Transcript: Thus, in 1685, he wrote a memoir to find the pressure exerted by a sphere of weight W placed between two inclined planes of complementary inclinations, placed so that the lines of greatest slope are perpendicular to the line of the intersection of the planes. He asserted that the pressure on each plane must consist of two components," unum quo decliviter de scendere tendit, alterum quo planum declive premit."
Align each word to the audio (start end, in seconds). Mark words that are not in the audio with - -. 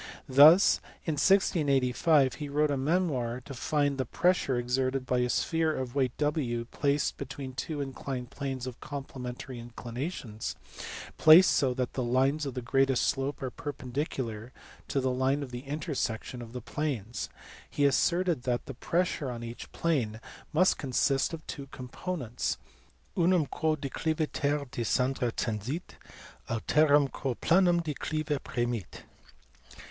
Thus, 0.27 0.77
in 1.05 1.11
1685, 1.11 2.33
he 2.33 2.49
wrote 2.49 2.71
a 2.71 2.75
memoir 2.75 3.39
to 3.41 3.53
find 3.53 3.99
the 3.99 4.05
pressure 4.05 4.57
exerted 4.57 5.05
by 5.05 5.19
a 5.19 5.29
sphere 5.29 5.75
of 5.75 5.93
weight 5.93 6.17
W 6.17 6.65
placed 6.71 7.17
between 7.17 7.53
two 7.53 7.81
inclined 7.81 8.31
planes 8.31 8.65
of 8.65 8.79
complementary 8.79 9.59
inclinations, 9.59 10.55
placed 11.19 11.51
so 11.51 11.75
that 11.75 11.93
the 11.93 12.01
lines 12.01 12.47
of 12.47 12.65
greatest 12.65 13.03
slope 13.07 13.43
are 13.43 13.51
perpendicular 13.51 14.51
to 14.87 14.99
the 15.01 15.11
line 15.11 15.43
of 15.43 15.51
the 15.51 15.67
intersection 15.67 16.41
of 16.41 16.51
the 16.53 16.61
planes. 16.61 17.29
He 17.69 17.85
asserted 17.85 18.41
that 18.41 18.65
the 18.65 18.73
pressure 18.73 19.29
on 19.29 19.43
each 19.43 19.71
plane 19.71 20.19
must 20.51 20.79
consist 20.79 21.31
of 21.31 21.45
two 21.45 21.67
components," 21.67 22.57
unum 23.15 23.45
quo 23.45 23.75
decliviter 23.75 24.65
de 24.71 24.81
scendere 24.81 25.31
tendit, 25.31 25.93
alterum 26.49 27.11
quo 27.11 27.35
planum 27.35 27.83
declive 27.83 28.43
premit." 28.43 29.03